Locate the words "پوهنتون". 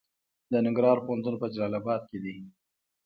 1.05-1.35